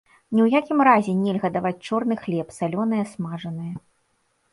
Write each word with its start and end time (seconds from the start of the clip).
Ні 0.35 0.39
ў 0.45 0.59
якім 0.59 0.79
разе 0.87 1.13
нельга 1.25 1.51
даваць 1.57 1.85
чорны 1.89 2.17
хлеб, 2.23 2.47
салёнае, 2.57 3.03
смажанае. 3.13 3.71